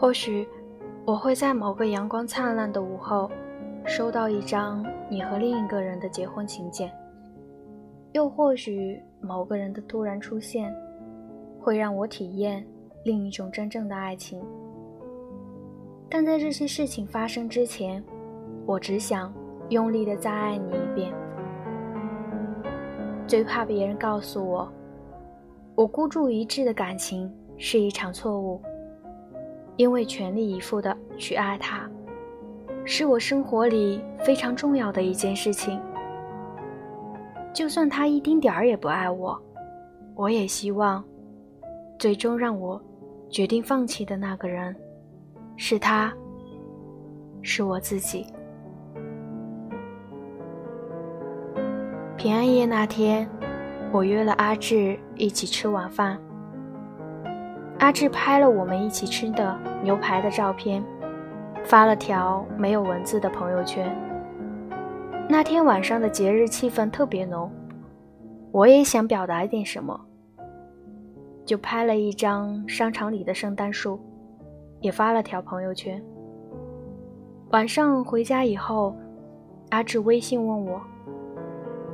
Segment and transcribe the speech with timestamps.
[0.00, 0.48] 或许
[1.04, 3.30] 我会在某个阳光灿烂的午后，
[3.84, 6.90] 收到一张你和另一个人的结婚请柬。
[8.12, 10.74] 又或许某个人的突然出现，
[11.60, 12.66] 会让我体验
[13.04, 14.42] 另一种真正的爱情。
[16.08, 18.02] 但在这些事情发生之前，
[18.64, 19.30] 我只想
[19.68, 21.12] 用力的再爱你一遍。
[23.26, 24.72] 最怕别人告诉我，
[25.74, 28.60] 我孤注一掷的感情是一场错误，
[29.80, 31.88] 因为全力以赴的去爱他，
[32.84, 35.80] 是我生活里非常重要的一件事情。
[37.50, 39.40] 就算他一丁点儿也不爱我，
[40.14, 41.02] 我也希望，
[41.98, 42.78] 最终让我
[43.30, 44.76] 决定放弃的那个人。
[45.56, 46.12] 是他，
[47.40, 48.26] 是我自己。
[52.18, 53.26] 平安夜那天，
[53.90, 56.20] 我约了阿志一起吃晚饭。
[57.78, 60.82] 阿志拍了我们一起吃的牛排的照片，
[61.64, 63.90] 发了条没有文字的朋友圈。
[65.28, 67.50] 那天晚上的节日气氛特别浓，
[68.52, 70.00] 我也想表达一点什么，
[71.44, 74.00] 就拍了一张商场里的圣诞树。
[74.80, 76.02] 也发了条朋友圈。
[77.50, 78.96] 晚上回家以后，
[79.68, 80.80] 阿志微信问我：“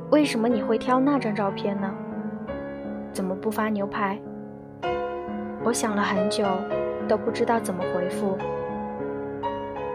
[0.09, 1.93] 为什么你会挑那张照片呢？
[3.11, 4.17] 怎么不发牛排？”
[5.65, 6.45] 我想了很久，
[7.07, 8.37] 都不知道怎么回复，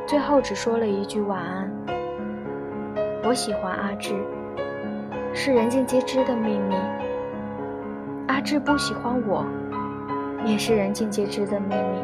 [0.06, 1.70] 最后只说了一句晚安。
[3.24, 4.14] 我喜欢阿志，
[5.32, 6.74] 是人尽皆知的秘密。
[8.28, 9.44] 阿志不喜欢我，
[10.44, 12.02] 也是人尽皆知的秘密。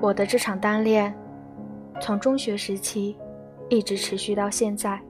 [0.00, 1.14] 我的这场单恋，
[2.00, 3.16] 从中学时期
[3.68, 5.00] 一直持续到现在。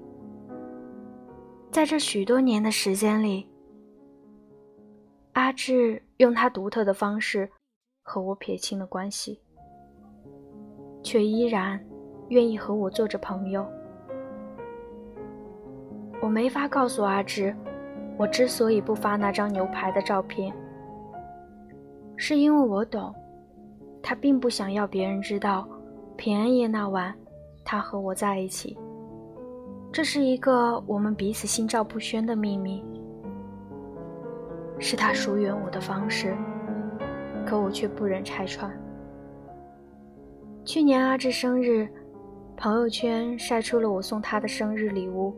[1.70, 3.48] 在这许多年的时间里，
[5.32, 7.50] 阿志用他独特的方式
[8.08, 9.40] 和我撇清了关系，
[11.02, 11.84] 却依然
[12.28, 13.66] 愿意和我做着朋友。
[16.22, 17.52] 我没法告诉阿芝，
[18.16, 20.54] 我之所以不发那张牛排的照片，
[22.16, 23.12] 是因为我懂。
[24.00, 25.68] 他并不想要别人知道，
[26.16, 27.12] 平安夜那晚，
[27.64, 28.78] 他和我在一起。
[29.90, 32.84] 这是一个我们彼此心照不宣的秘密，
[34.78, 36.36] 是他疏远我的方式，
[37.46, 38.70] 可我却不忍拆穿。
[40.64, 41.88] 去年阿志生日，
[42.56, 45.32] 朋友圈晒出了我送他的生日礼物，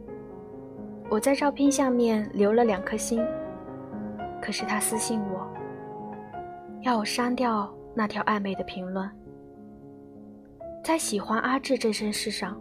[1.11, 3.23] 我在照片下面留了两颗心，
[4.41, 5.47] 可是他私信我，
[6.83, 7.73] 要我删掉。
[7.95, 9.11] 那条暧昧的评论，
[10.85, 12.57] 在喜欢阿志这件事上，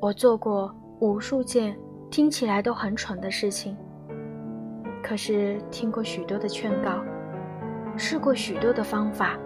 [0.00, 1.76] 我做过无数件
[2.12, 3.76] 听起来都很蠢的事情。
[5.02, 7.02] 可是听过许多的劝告，
[7.96, 9.38] 试过许多的方法，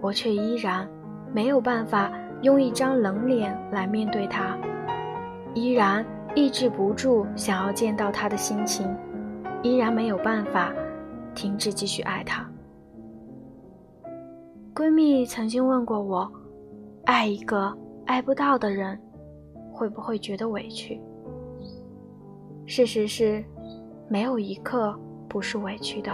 [0.00, 0.88] 我却依然
[1.32, 4.58] 没有办法用一张冷脸来面对他，
[5.54, 6.04] 依然
[6.34, 8.86] 抑制不住想要见到他的心情，
[9.62, 10.72] 依然没有办法
[11.34, 12.48] 停止继续爱他。
[14.74, 16.30] 闺蜜曾经问过我
[17.06, 17.72] ：“爱一个
[18.06, 19.00] 爱不到的人，
[19.72, 21.00] 会不会觉得委屈？”
[22.66, 23.44] 事实是，
[24.08, 24.98] 没有一刻
[25.28, 26.10] 不是委屈的。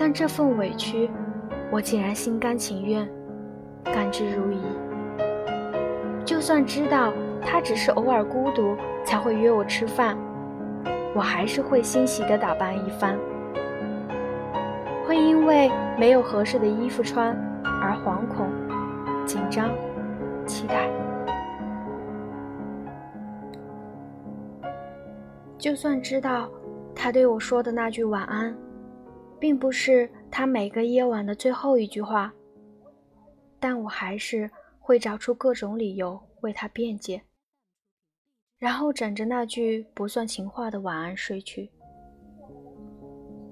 [0.00, 1.10] 但这份委屈，
[1.70, 3.06] 我竟然心甘情愿，
[3.84, 4.56] 甘之如饴。
[6.24, 7.12] 就算知道
[7.42, 8.74] 他只是偶尔孤独
[9.04, 10.16] 才会约我吃饭，
[11.14, 13.14] 我还是会欣喜地打扮一番。
[15.06, 17.36] 会因为没有合适的衣服穿
[17.82, 18.50] 而惶恐、
[19.26, 19.68] 紧张、
[20.46, 20.88] 期待。
[25.58, 26.48] 就算知道
[26.94, 28.56] 他对我说的那句晚安，
[29.40, 32.32] 并不是他每个夜晚的最后一句话，
[33.58, 37.22] 但我还是会找出各种理由为他辩解，
[38.58, 41.70] 然后枕着那句不算情话的晚安睡去。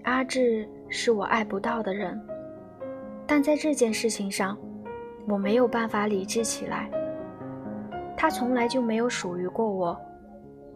[0.04, 2.20] 阿志是我爱不到的人，
[3.26, 4.56] 但在这件事情上，
[5.26, 6.90] 我没有办法理智起来。
[8.16, 9.98] 他从来就没有属于过我，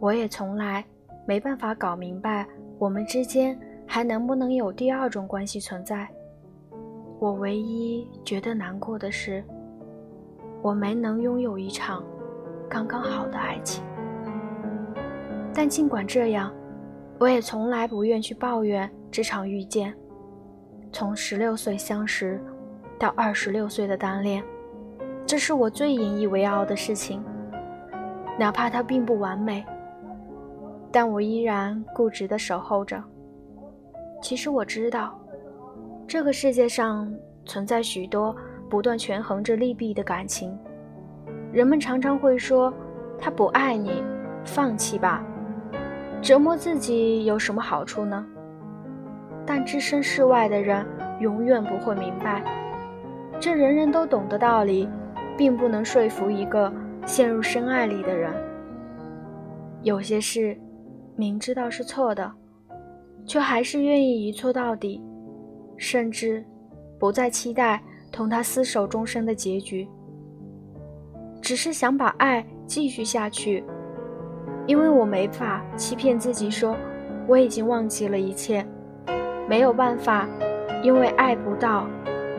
[0.00, 0.84] 我也从来
[1.26, 2.46] 没办法搞明白
[2.78, 3.58] 我们之间
[3.94, 6.08] 还能不能有第二种关系存在。
[7.18, 9.44] 我唯一觉得难过的是，
[10.62, 12.02] 我没能拥有一场
[12.70, 13.84] 刚刚好的爱情。
[15.52, 16.50] 但尽管这样，
[17.18, 18.90] 我也从来不愿去抱怨。
[19.10, 19.94] 这场遇见，
[20.90, 22.42] 从十六岁相识
[22.98, 24.42] 到二十六岁的单恋，
[25.26, 27.22] 这是我最引以为傲的事情。
[28.38, 29.62] 哪怕它并不完美，
[30.90, 33.04] 但我依然固执地守候着。
[34.22, 35.19] 其实我知道，
[36.06, 37.12] 这个世界上
[37.44, 38.34] 存在许多
[38.70, 40.56] 不断权衡着利弊的感情。
[41.52, 42.72] 人们常常会说
[43.19, 44.02] ：“他不爱你，
[44.44, 45.22] 放弃吧。”
[46.22, 48.24] 折磨自己有什么好处呢？
[49.44, 50.86] 但置身事外的人
[51.19, 52.44] 永远不会明白，
[53.40, 54.88] 这人人都懂的道理，
[55.36, 56.72] 并不能说服一个
[57.04, 58.32] 陷入深爱里的人。
[59.82, 60.56] 有些事，
[61.16, 62.32] 明知道是错的，
[63.26, 65.02] 却还是愿意一错到底，
[65.76, 66.44] 甚至
[66.98, 69.88] 不再期待同他厮守终生的结局，
[71.40, 73.64] 只是想把爱继续下去。
[74.66, 76.76] 因为我没法欺骗自己说
[77.26, 78.64] 我已经忘记了一切，
[79.48, 80.28] 没有办法，
[80.84, 81.88] 因为爱不到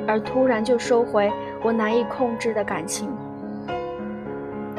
[0.07, 1.29] 而突然就收回
[1.61, 3.09] 我难以控制的感情。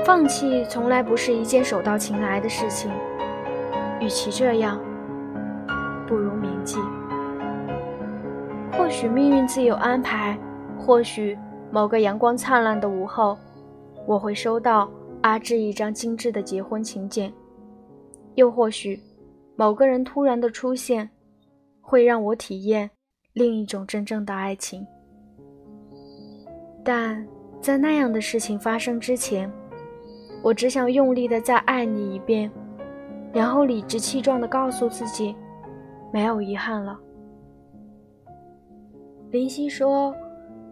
[0.05, 2.91] 放弃从来不是一件手到擒来的事情，
[4.01, 4.81] 与其这样，
[6.07, 6.79] 不如铭记。
[8.73, 10.39] 或许命运自有安排，
[10.79, 11.39] 或许
[11.71, 13.39] 某个阳光灿烂的午后，
[14.07, 14.91] 我会收到。
[15.23, 17.33] 阿志一张精致的结婚请柬，
[18.35, 19.01] 又或许，
[19.57, 21.09] 某个人突然的出现，
[21.81, 22.91] 会让我体验
[23.33, 24.87] 另一种真正的爱情。
[26.85, 27.27] 但
[27.59, 29.51] 在那样的事情发生之前，
[30.43, 32.51] 我只想用力的再爱你一遍，
[33.33, 35.35] 然后理直气壮的告诉自己，
[36.15, 36.97] 没有遗憾了。
[39.33, 40.15] 林夕说：“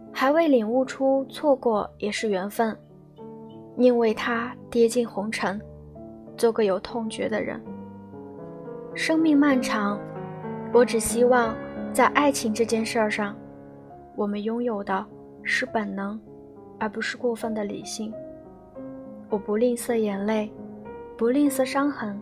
[0.09, 2.73] 还未领悟出错过也是缘分。”
[3.75, 5.59] 宁为他跌进红尘，
[6.37, 7.61] 做个有痛觉的人。
[8.95, 9.99] 生命漫长，
[10.71, 11.53] 我只希望
[11.91, 13.35] 在爱情这件事儿上，
[14.15, 15.05] 我们拥有的
[15.41, 16.17] 是本能，
[16.79, 18.13] 而不是过分的理性。
[19.29, 20.49] 我不吝啬眼泪，
[21.17, 22.17] 不吝啬伤痕，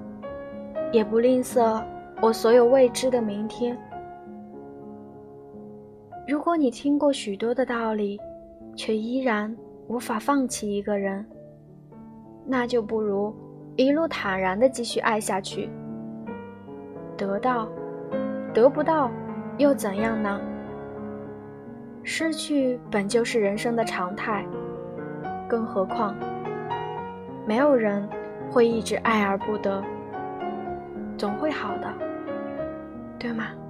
[0.92, 1.84] 也不吝啬
[2.22, 3.76] 我所有未知的明天。
[6.28, 8.22] 如果你听过许多的道理，
[8.76, 9.54] 却依然
[9.88, 11.26] 无法放弃一个人。
[12.46, 13.34] 那就不如
[13.76, 15.68] 一路坦然的继续爱下去。
[17.18, 17.68] 得到，
[18.54, 19.10] 得不到，
[19.58, 20.40] 又怎样呢？
[22.04, 24.46] 失去本就是人生的常态，
[25.48, 26.16] 更何况，
[27.48, 28.08] 没有人
[28.52, 29.84] 会一直爱而不得，
[31.18, 31.94] 总会好的，
[33.22, 33.61] 对吗？